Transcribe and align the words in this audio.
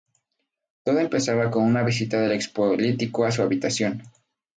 Todo 0.83 0.97
empezaba 0.97 1.51
con 1.51 1.61
una 1.63 1.83
visita 1.83 2.19
del 2.19 2.31
expolítico 2.31 3.23
a 3.23 3.31
su 3.31 3.43
habitación. 3.43 4.01